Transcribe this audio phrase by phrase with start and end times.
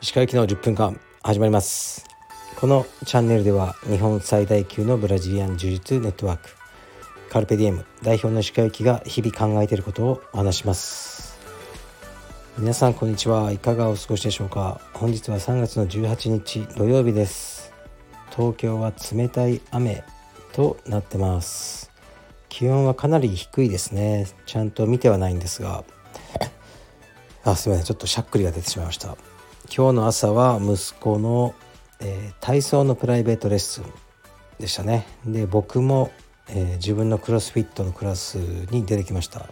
[0.00, 2.06] 石川行きの10分間始まります。
[2.60, 6.50] このチャンネルでは日本最大級のブラジリアン柔術ネットワーク
[7.30, 11.36] カルペディエム代表の石川行きが日々考えていることをお話します。
[12.58, 13.50] 皆さんこんにちは。
[13.50, 14.80] いかがお過ごしでしょうか。
[14.92, 17.72] 本日は3月の18日土曜日です。
[18.30, 20.04] 東京は冷たい雨
[20.52, 21.87] となってます。
[22.48, 24.26] 気温はかなり低いですね。
[24.46, 25.84] ちゃんと見てはないんですが。
[27.44, 27.86] あすみません。
[27.86, 29.16] ちょっとしゃっくりが出てしまいました。
[29.74, 31.54] 今日の朝は息子の、
[32.00, 33.84] えー、体操のプライベートレッスン
[34.58, 35.06] でしたね。
[35.24, 36.10] で僕も、
[36.48, 38.36] えー、自分のクロスフィットのクラス
[38.70, 39.46] に出てきました。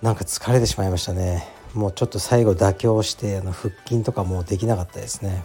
[0.00, 1.46] なんか疲れてしまいましたね。
[1.74, 5.44] もうちょっと最後妥協してあの腹筋とかもできなかったですね。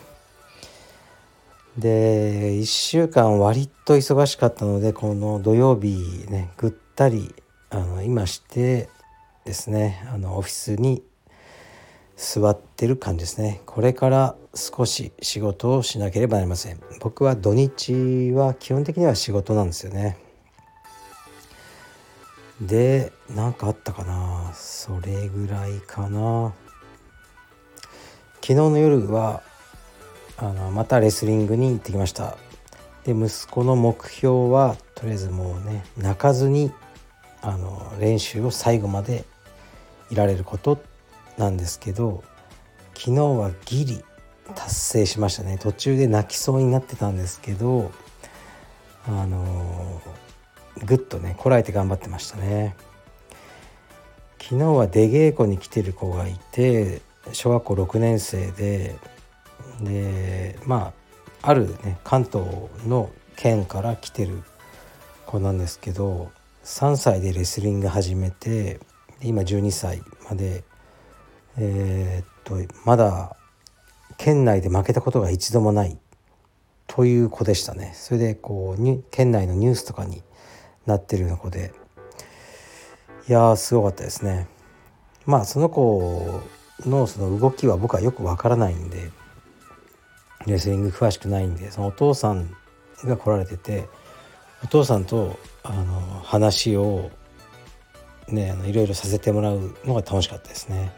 [1.77, 7.35] で1週間割と忙しかったのでこの土曜日ねぐったり
[7.69, 8.89] あの今して
[9.45, 11.03] ですねあのオフィスに
[12.15, 13.61] 座ってる感じですね。
[13.67, 16.79] これから少し仕事をしなければなりません。
[16.99, 20.17] 僕は土日は基本的には仕事なんですよね。
[22.59, 24.51] で何かあったかな。
[24.55, 26.55] それぐらいかな。
[28.41, 29.43] 昨日の夜は
[30.37, 32.37] あのまたレスリングに行ってきました。
[33.05, 36.71] で息子の目標はとりあえずもうね泣かずに
[37.41, 39.25] あの練習を最後まで
[40.11, 40.79] いられること
[41.37, 42.23] なんですけど
[42.93, 44.03] 昨日はギリ
[44.55, 45.57] 達成しましたね。
[45.57, 47.91] 途中で泣きそうになってたんですけど
[49.07, 50.01] あの
[50.85, 52.75] ぐっとねこらえて頑張ってましたね。
[54.39, 57.01] 昨日は出稽古に来てる子がいて
[57.33, 58.95] 小学校6年生で
[59.81, 60.93] でま
[61.41, 62.45] ああるね関東
[62.85, 64.41] の県から来てる
[65.25, 66.31] 子なんですけど
[66.63, 68.79] 3歳でレスリング始めて
[69.21, 70.63] 今12歳まで
[71.57, 73.35] えー、っとまだ
[74.17, 75.97] 県内で負けたことが一度もない
[76.87, 77.91] という子でしたね。
[77.93, 80.23] それでこうに県内のニュースとかに
[80.85, 81.73] なってるような子で。
[83.29, 84.47] いやすごかったですね。
[85.25, 86.41] まあその子
[86.85, 89.11] のその動きは僕はよくわからないんで
[90.45, 92.55] レスリング詳しくないんでそのお父さん
[93.03, 93.87] が来られてて
[94.63, 97.11] お父さんとあの話を
[98.27, 100.91] ねあのいろいろさせてもらうのが楽しかったですね。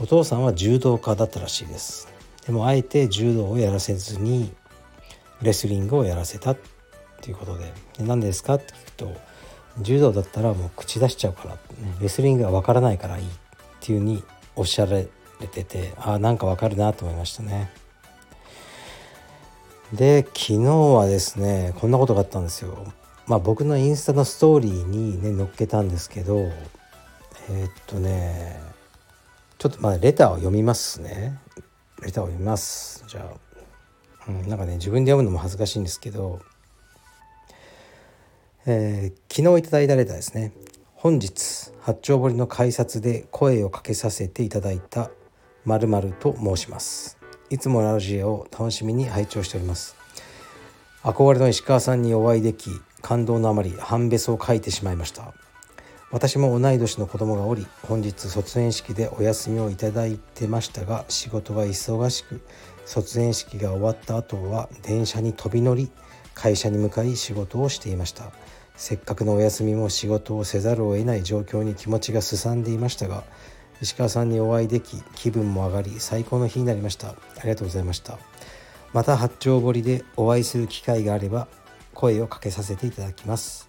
[0.00, 2.08] お父さんは柔道家だったらしいです。
[2.46, 4.52] でもあえて柔道をやらせずに
[5.40, 6.58] レスリングをやらせたっ
[7.20, 7.72] ていうことで。
[7.98, 9.16] で何ですかって聞くと
[9.80, 11.58] 柔道だったらもう口出しちゃうから、ね、
[12.00, 13.28] レスリングがわからないからいいっ
[13.80, 14.22] ていうふうに
[14.56, 15.08] おっしゃられ
[15.50, 17.83] ててああなんかわかるなと思いましたね。
[19.94, 22.92] で昨日はですねこんなことがあったんですよ。
[23.26, 26.50] まあ僕のインスタのストーリーにね載っけたんですけど
[27.48, 28.60] えー、っとね
[29.58, 31.38] ちょっとまあレターを読みますね。
[32.02, 33.04] レターを読みます。
[33.06, 36.40] じゃあ、うん、なんかね自分で読むのも恥ずかしいんですけど、
[38.66, 40.52] えー、昨日いただいたレターですね。
[40.94, 45.10] 本日八丁堀の改札で声をかけさせていただいた
[45.64, 45.88] まる
[46.18, 47.23] と申します。
[47.50, 49.96] いつもラジオを楽しみに拝聴しております。
[51.02, 52.70] 憧れの石川さんにお会いでき
[53.02, 55.34] 感動のあまり半べそを書いてしまいました。
[56.10, 62.40] 私も同い年の子供がおり本日卒園式でお休みをいただいてましたが仕事が忙しく
[62.86, 65.90] 卒園式が終わった後は電車に飛び乗り
[66.34, 68.32] 会社に向かい仕事をしていました。
[68.76, 73.22] せっかくのお休みも仕事をせざるを得ない状況に気持ちがすさんでいましたが
[73.80, 77.08] 石川さんにお会いでき気分も上がり最高の日になりました。
[77.08, 78.18] ありがとうございました。
[78.92, 81.48] また八丁堀でお会いする機会があれば
[81.92, 83.68] 声をかけさせていただきます。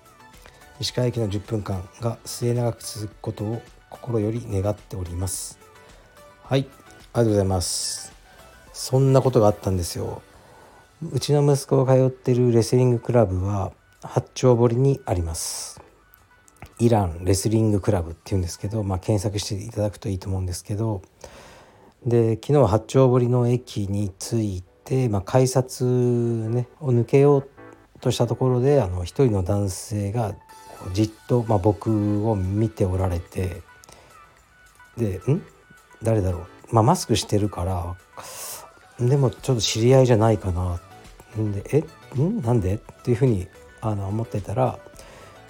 [0.79, 5.59] 石川駅の10分間が末永く続くことを心より願っております。
[6.43, 6.67] はいあり
[7.13, 8.13] がとうございます。
[8.73, 10.21] そんなことがあったんですよ。
[11.11, 15.84] うちの息子が通ってるレスリングクラブは八丁堀にあります。
[16.79, 21.01] イランレスリングクラブっていうんですけど、まあ、検索していただくといいと思うんですけど
[22.05, 27.49] で昨日八丁堀の駅に着いて、まあ、改札、ね、を抜けよう
[28.01, 30.35] としたところであの一人の男性が
[30.93, 33.61] じっと、まあ、僕を見ておられて
[34.97, 35.41] で「ん？
[36.03, 37.95] 誰だろう?」まあマスクしてるから
[38.99, 40.79] でもちょっと知り合いじゃないかな
[41.37, 41.63] で
[42.15, 42.19] 「え？
[42.21, 42.41] ん？
[42.41, 43.47] なんで?」っていうふうに
[43.81, 44.77] あの思ってたら「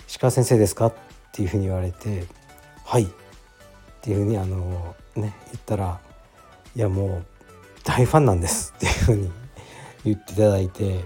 [0.07, 0.94] 石川先生ですか?」っ
[1.31, 2.25] ていうふうに言われて
[2.86, 3.07] 「はい」っ
[4.02, 6.00] ていうふうにあのね言ったら
[6.75, 7.25] 「いやもう
[7.84, 9.31] 大ファンなんです」っていうふうに
[10.04, 11.04] 言っていただいて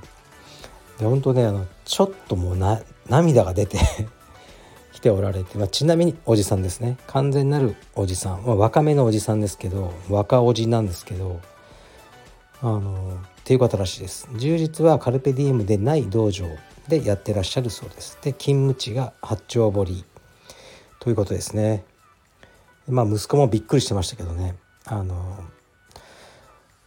[0.99, 3.77] で本当ねあのちょっともうな涙が出て
[4.93, 11.39] 来ておられて、まあ、ちなみにおじさんですね完全なるおじさん、まあ、若めのおじさんですけど若おじなんですけど
[12.61, 13.17] あの
[13.49, 14.29] っていう方らしいです。
[14.35, 16.45] 充実はカルペディウムでない道場
[16.87, 18.15] でやってらっしゃるそうです。
[18.21, 20.05] で勤務地が八丁堀。
[20.99, 21.83] ということですね。
[22.87, 24.55] まあ息子もびっくりしてましたけどね。
[24.85, 25.43] あの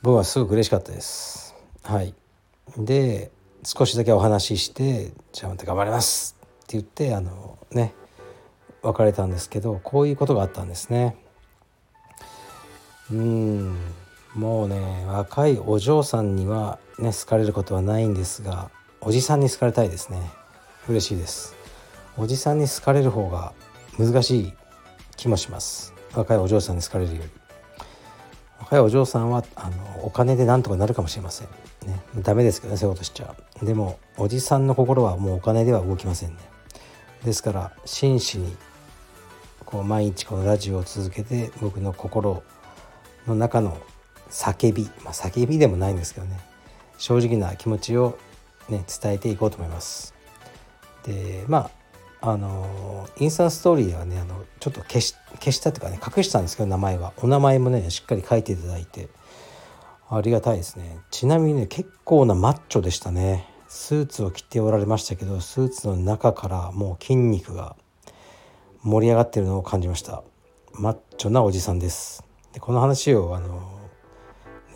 [0.03, 1.57] 僕はすごく嬉しかったです。
[1.83, 2.15] はい。
[2.77, 3.33] で
[3.65, 7.93] 少しだけお話しして「じゃあまた頑張ります」って言ってあのね
[8.83, 11.17] 別れたんですけどこういうことがあったんですね。
[13.11, 14.02] うん。
[14.35, 18.71] もうね若いお嬢さんにはね好かれることはないんですが
[19.01, 20.19] おじさんに好かれたいですね。
[20.89, 21.55] 嬉しいです。
[22.17, 23.53] おじさんに好かれる方が
[23.99, 24.53] 難しい
[25.17, 25.93] 気もします。
[26.15, 27.31] 若いお嬢さんに好かれるより。
[28.61, 31.49] 若いお嬢さんはあのお金でなんとかなるかもしれません。
[31.87, 32.01] ね。
[32.23, 33.67] ダメですけどねそういうことしちゃう。
[33.67, 36.37] でもおじさんの心はもうお金では動きませんね。
[37.25, 38.57] ですから真摯に
[39.65, 42.43] こう毎日このラジオを続けて僕の心
[43.27, 43.79] の中の
[44.33, 46.41] 叫び、まあ、叫びでもないんですけどね。
[46.99, 48.19] 正直な気持ちを、
[48.69, 50.15] ね、伝えていこうと思います。
[51.05, 51.71] でま
[52.21, 57.13] ああのインスタストーリーではねあのちょっと消し消したというかね隠したんですけど名前は。
[57.19, 59.09] お名前もねしっかり書いていただいて。
[60.15, 60.99] ありがたいですね。
[61.11, 63.49] ちなみにね結構なマッチョでしたね。
[63.69, 67.77] スーツを着ておられましたけどスーツの中からもう筋肉が
[68.83, 70.23] 盛り上がってるのを感じました。
[70.75, 72.25] マッチョなおじさんです。
[72.53, 73.82] でこの話をあの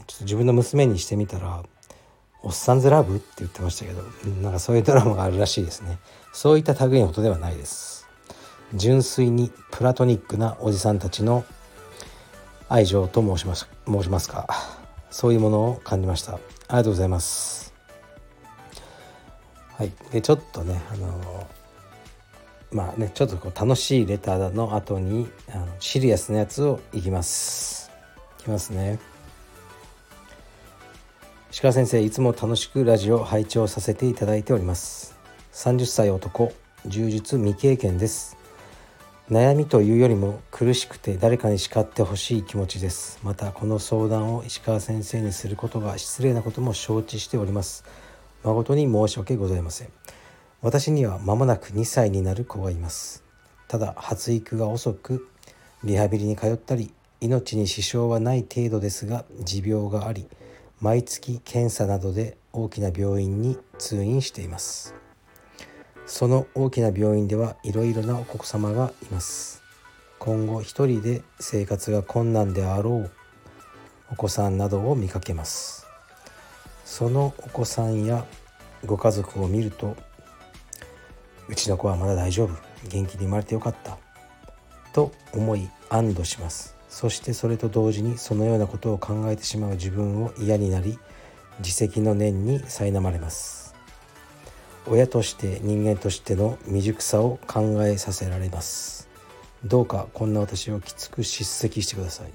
[0.07, 1.63] ちょっと自分の娘にしてみたら
[2.43, 4.03] 「おっさんずラブ?」って言ってましたけど
[4.43, 5.99] なんかそういうドラマがあるらしいですね。
[6.33, 8.07] そういった類のことではないです。
[8.75, 11.45] 純粋にプラトニックなおじさんたちの
[12.69, 14.49] 愛情と申します申しますか。
[15.11, 16.35] そういうものを感じました。
[16.35, 16.43] あり
[16.79, 17.73] がとうございます。
[19.77, 19.93] はい。
[20.11, 21.47] でちょっとねあの
[22.73, 27.91] まあねちょっとこう楽しいレターの後にあのシリアスなやつをいきます。
[28.41, 28.99] いきますね。
[31.59, 35.17] 鹿先生いつも楽しくラジオ拝聴させていただいております。
[35.55, 36.53] 30歳男
[36.85, 38.37] 充実未経験です。
[39.31, 43.19] 悩みというよりも苦しくて誰かに叱ってほしい気持ちです。
[43.23, 47.87] またこの相談を石川先生にすることが失礼なことも承知しております。
[48.45, 49.89] 誠に申し訳ございません。
[50.61, 53.25] 私には間もなく2歳になる子がいます。
[53.67, 55.27] ただ発育が遅く
[55.85, 56.93] リハビリに通ったり
[57.23, 60.29] 命に支障はない程度ですが持病があり
[60.81, 64.95] 毎月検査などで大きな病院に通院しています。
[66.07, 69.63] その大きな病院ではいろいろなお子様がいます。
[70.19, 73.11] 今後一人で生活が困難であろう
[74.13, 75.87] お子さんなどを見かけます。
[76.85, 78.25] そのお子さんや
[78.85, 79.97] ご家族を見ると
[81.49, 82.55] うちの子はまだ大丈夫。
[82.89, 83.97] 元気に生まれてよかった
[84.93, 86.76] と思い安堵します。
[86.97, 90.99] そしてそれと同時にそのようなことを考えてしまう自分を嫌になり
[91.59, 93.75] 自責の念に苛まれます。
[94.87, 99.11] 親として人間としての未熟さを考えさせられます。
[99.63, 102.33] どうかこんな私をきつく叱責してください。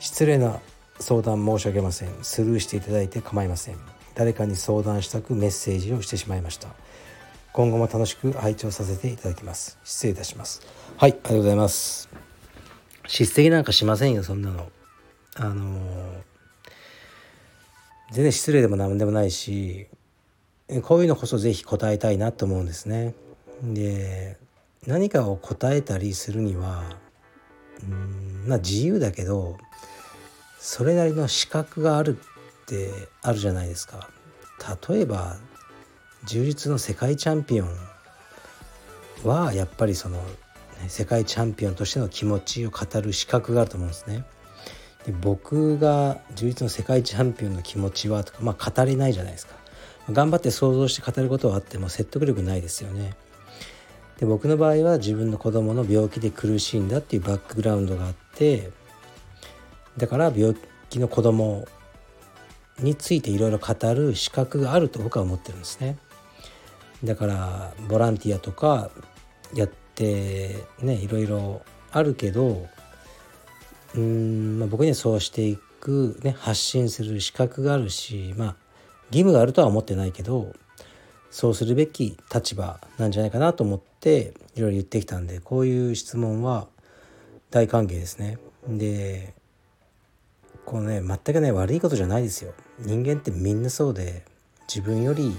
[0.00, 0.58] 失礼な
[0.98, 2.08] 相談申し上げません。
[2.22, 3.76] スルーしていただいて構いません。
[4.14, 6.68] 誰かに相談したくメッセージをしてしまいました。
[7.52, 9.78] 今後も楽しく拝聴させていただきます。
[9.84, 10.62] 失礼いたします。
[10.96, 12.25] はいありがとうございます。
[13.08, 14.70] 叱責なんかしませんよそんなの。
[15.36, 16.22] あのー、
[18.12, 19.86] 全然失礼でも何でもないし
[20.82, 23.14] こういうのこそ是非答えたいなと思うんですね。
[23.62, 24.38] で
[24.86, 26.84] 何かを答えたりするには
[27.82, 29.58] うんまあ自由だけど
[30.58, 32.90] それなりの資格があるって
[33.22, 34.08] あるじゃないですか。
[34.88, 35.36] 例えば
[36.24, 37.68] 充実の世界チャンピオン
[39.22, 40.20] はやっぱりその
[40.88, 44.24] 世界チャンピオンとしての気持ちを語る資格があると思うんですね。
[45.06, 49.54] で僕が充実の世界チャンピオンの気持ちはとか、まあ、語れないじゃないですか。
[50.10, 53.14] 頑張って想像して語ることはあっても説得力ないですよね。
[54.18, 58.70] で僕の場合は自分の子供の病気で苦しいんだっていうバックグラウンドがあって
[59.98, 60.56] だから病
[60.88, 61.66] 気の子供
[62.78, 65.98] についていろいろ語る資格があると僕は思ってるんですね。
[67.04, 68.90] だからボランティアとか
[69.54, 72.66] やってねいろいろあるけど
[73.94, 78.56] うん、まあ、僕にはそうしていく、ね、発信する資格があるしまあ
[79.10, 80.52] 義務があるとは思ってないけど
[81.30, 86.66] そうするべき立場なんじゃないかなと思っていろいろ言ってきたんでこういう質問は
[87.50, 88.38] 大歓迎ですね。
[88.68, 89.34] で
[90.64, 94.24] このね全くね悪いことじゃないですよ人間ってみんなそうで
[94.68, 95.36] 自分より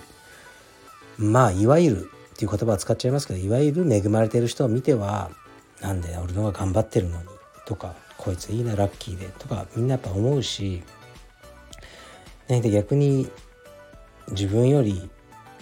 [1.17, 5.31] まあいわゆるっていう言葉を使っちゃいますけどいわゆる恵まれてる人を見ては
[5.81, 7.27] なんで俺の方が頑張ってるのに
[7.65, 10.83] とかこいついいなラッキーでとかみんなやっぱ思うし、
[12.47, 13.27] ね、で逆に
[14.29, 15.09] 自分より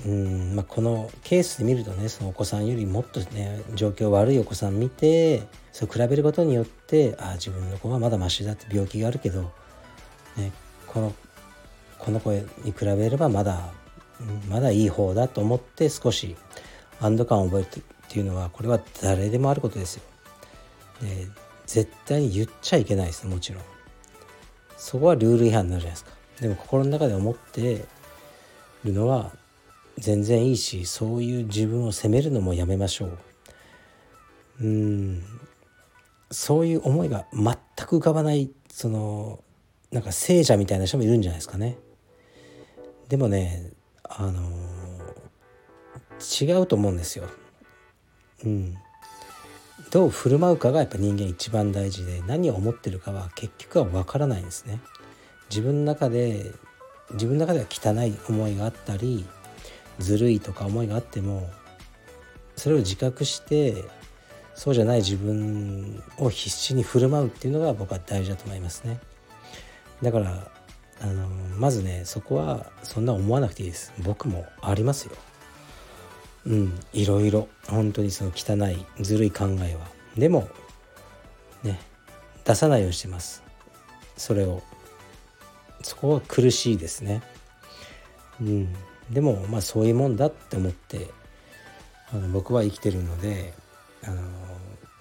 [0.06, 9.54] うんまあ、このケースで見るとねそのお子さんよりもっとね状況悪いお子さん見てそれ比べることによってああ自分の子はまだマシだって病気があるけど、
[10.36, 10.52] ね、
[10.86, 11.14] この
[11.98, 12.42] この子に
[12.78, 13.72] 比べればまだ
[14.50, 16.36] まだいい方だと思って少し
[17.02, 20.04] 安堵感を覚えるっていうのはこれは誰でもあることですよ。
[21.02, 21.28] で
[21.66, 23.64] 絶対に言っちゃいけないですもちろん。
[24.78, 26.12] そこはルール違反になるじゃないですか。
[26.40, 27.86] でも心の中で思って
[28.84, 29.32] るのは
[29.98, 33.18] 全然いいしそういう自分を責めるのもやめましょう。
[34.62, 35.24] うん
[36.32, 37.44] そういう思いが全
[37.88, 39.40] く浮かばないその
[39.92, 41.78] なんか聖者みたいな人もいるんじゃないですかね。
[43.10, 43.72] でもね
[44.10, 44.42] あの
[46.20, 47.26] 違うと思うんですよ。
[48.44, 48.76] うん、
[49.92, 54.80] どう振る舞うかがやっぱ人間一番大事で何を思ってるかは結局は分からないんですね。
[55.50, 56.52] 自分の中で
[57.12, 59.26] 自分の中では汚い思いがあったり
[60.00, 61.50] ずるいとか思いがあっても
[62.56, 63.84] それを自覚して
[64.56, 69.00] そうじゃない自分を必死に振る舞うっていうのが僕は大事だと思いますね。
[70.02, 70.52] だから
[71.02, 73.94] あのまずねそこはそんな思わなくていいです。
[74.04, 75.12] 僕もありますよ。
[76.46, 77.48] うんいろいろ。
[77.68, 79.88] 本当にその汚いずるい考えは。
[80.16, 80.48] でも
[81.64, 81.80] ね
[82.44, 83.44] 出さないようにしてます。
[84.18, 84.62] それを。
[85.82, 87.22] そこは苦しいですね。
[88.40, 88.74] うん。
[89.12, 91.12] でもまあそういうもんだって思って
[92.12, 93.54] あの僕は生きてるので
[94.04, 94.22] あの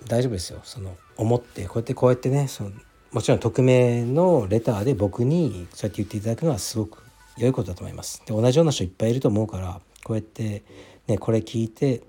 [0.06, 0.60] 大丈夫ですよ。
[0.64, 2.72] その思ってこうやってこうやってねその
[3.14, 7.00] もちろん匿名のレターで僕にそうやって言っていただくのはすごく
[7.38, 8.20] 良いことだと思います。
[8.26, 10.64] で同じような人いっぱいいると思うからこうやって
[11.06, 12.02] ねこれ聞いて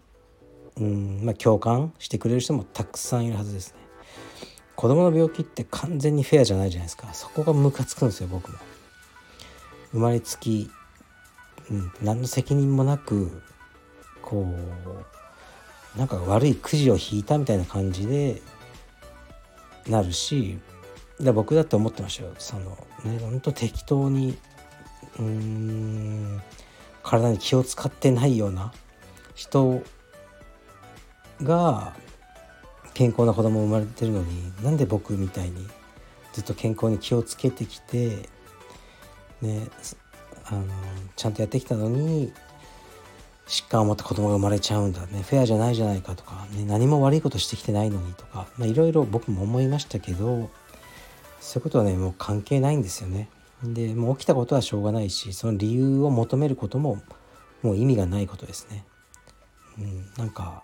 [0.78, 3.80] うんまあ共感してくれる人もたくさんいるはずですね。
[4.76, 7.14] 子供の病気って完全にフェアじゃないじゃないですか。
[7.14, 8.58] そこがムカつくんですよ僕も。
[9.92, 10.72] 生まれつき、
[11.70, 13.44] うん、何の責任もなく
[14.24, 14.48] こ
[15.96, 18.42] うなんか悪いくじを引いたみたいな感じで
[19.88, 20.58] なるし
[21.20, 22.34] で僕だって思ってましたよ。
[22.38, 24.38] そのねほんと適当に
[25.20, 26.42] うん
[27.04, 28.74] 体に気を使ってないような
[29.34, 29.82] 人
[31.42, 31.94] が
[32.94, 35.68] 健康な子供生まれてるのになんで僕みたいに
[36.34, 38.30] ずっと健康に気をつけてきて
[39.42, 39.68] ね
[40.46, 40.66] あの
[41.16, 42.34] ちゃんとやってきたのに
[43.48, 50.50] 疾患を持った子供が生まれちゃうんだねフェアじゃないじゃないかとか、ね、何も悪いことしてきてないのにとかいろいろ僕も思いましたけど
[51.40, 53.30] そういうことはねもう関係ないんですよね。
[53.64, 57.02] でもう起きたことはしょうがないしその理由を求めることも
[57.62, 58.86] もう意味がないことですね。
[59.80, 60.64] うん、なんか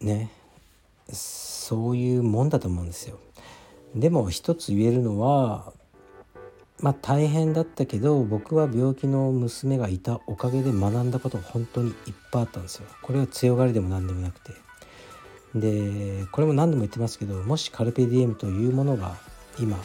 [0.00, 0.30] ね
[1.12, 3.18] そういうもんだと思うんですよ。
[3.94, 5.72] でも一つ言えるのは
[6.80, 11.94] まあ大変だったけど僕は病気の娘がいたおかげで学んだこと本当にいっ
[12.30, 12.86] ぱいあったんですよ。
[13.02, 14.52] これは強がりでも何でもなくて。
[15.54, 19.16] でこれも何度も言ってますけどもしカルペディエムというものが
[19.60, 19.78] 今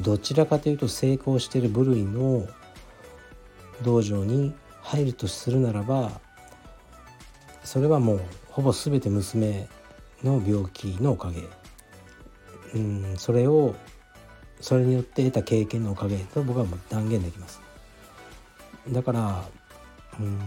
[0.00, 2.48] どちらかというと成功している部類の
[3.82, 6.10] 道場に入るとするならば
[7.62, 9.68] それはもうほぼ全て娘
[10.24, 11.42] の病気のおかげ。
[12.74, 13.74] うんそれを
[14.60, 17.60] それによって得た経験のおかげと僕はもう断言できます。
[18.88, 19.44] だから
[20.18, 20.38] うん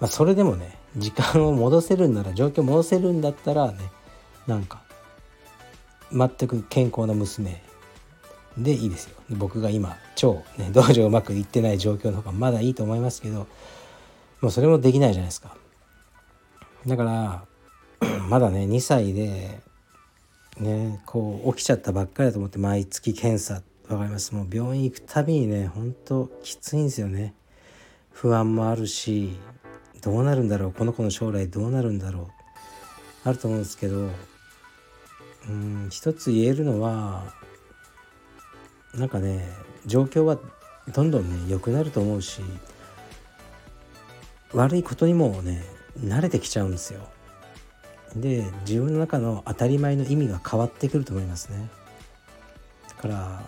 [0.00, 3.78] まあそれでもね時間を戻せるんなら状況を戻せるんだったらね
[4.46, 4.82] なんか
[6.12, 7.62] 全く健康な娘。
[8.56, 9.16] でいいですよ。
[9.30, 13.46] 僕が今超、ね、 道場うまくいってない状況の方がまだいいと思いますけど
[14.40, 15.56] もうそれもできないじゃないですか。
[16.86, 17.44] だから
[18.28, 19.60] まだね2歳で
[20.58, 24.34] ねこう起きちゃったばっかりだと思って毎月検査わかります。
[24.34, 27.34] もう病院行くたびにねほんときついんですよね。
[28.10, 29.36] 不安もあるし
[30.02, 30.72] どうなるんだろう。
[30.72, 32.26] この子の将来どうなるんだろう。
[33.24, 34.10] あると思うんですけど
[35.48, 37.24] うん一つ言えるのは
[38.94, 39.48] なんかね
[39.86, 40.38] 状況は
[40.94, 42.42] どんどんね良くなると思うし
[44.52, 45.64] 悪いことにもね
[45.98, 47.00] 慣れてきちゃうんですよ。
[48.16, 51.70] で自分の中の当たり前の意味が変わってくると思いますね。
[52.88, 53.42] だから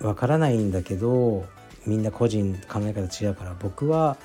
[0.00, 1.46] わからないんだけど
[1.86, 4.16] みんな個人考え方違うから僕は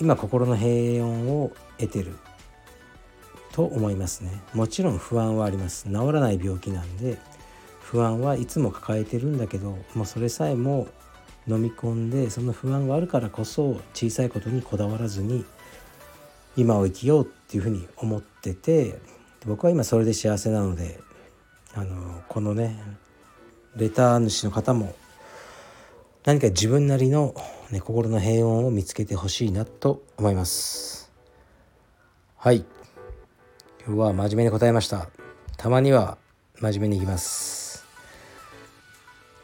[0.00, 2.16] 今心の平穏を得てる
[3.52, 4.30] と思いますね。
[4.54, 5.84] もちろん不安はあります。
[5.84, 7.18] 治らない病気なんで
[7.90, 10.86] 不安はいつも抱えてるんだけどもうそれさえも
[11.48, 15.44] 飲み込んでその不安があるからこそ小さいことにこだわらずに
[16.56, 18.98] 今を生きようっていうふうに思ってて
[19.46, 21.00] 僕は今それで幸せなので
[21.74, 22.80] あのこのね
[23.74, 24.94] レター主の方も
[26.24, 27.34] 何か自分なりの、
[27.70, 31.10] ね、心の平穏を見つけてほしいなと思います。
[32.36, 32.64] はい。
[33.86, 35.08] 今日は真面目に答えました。
[35.56, 36.18] たまには
[36.60, 37.86] 真面目にいきます。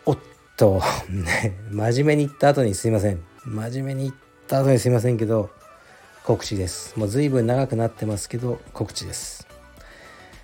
[0.05, 0.19] おっ
[0.59, 0.83] と。
[1.73, 3.25] 真面目に言った後にすいません。
[3.47, 4.15] 真面目に言っ
[4.47, 5.49] た後にすいませんけど
[6.23, 6.99] 告知です。
[6.99, 9.47] もう随分長くなってますけど告知です。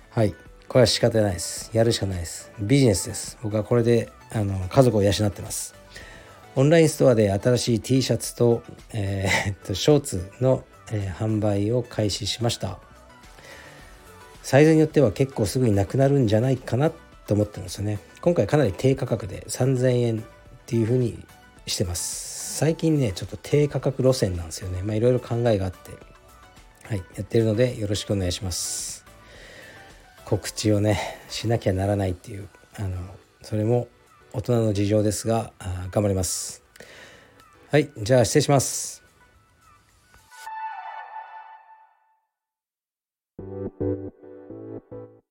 [0.09, 0.33] はい。
[0.67, 1.69] これは仕方ないです。
[1.71, 2.51] やるしかないです。
[2.59, 3.37] ビジネスです。
[3.43, 5.75] 僕はこれであの家族を養ってます。
[6.55, 12.79] オンラインストアで新しい T シャツと,、えー、っとショーツの、えー、販売を開始しました。
[14.43, 16.91] サイズによっては結構すぐになくなるんじゃないかな
[17.25, 17.99] と思ってるんですよね。
[18.21, 20.21] 今回かなり低価格で3000円っ
[20.65, 21.25] ていう風に
[21.65, 22.57] してます。
[22.57, 24.83] 最近ねちょっと低価格路線なんですよね。
[24.83, 25.91] まあいろいろ考えがあって
[26.87, 29.05] はいやってるのでよろしくお願いします。
[30.25, 32.97] 告知をねしなきゃならないっていうあの
[33.41, 33.87] それも
[34.33, 35.53] 大人の事情ですが
[35.91, 36.63] 頑張ります。
[37.71, 39.02] はいじゃあ失礼します。